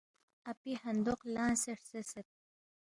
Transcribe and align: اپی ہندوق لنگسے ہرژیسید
اپی 0.51 0.71
ہندوق 0.83 1.19
لنگسے 1.33 1.71
ہرژیسید 1.79 2.27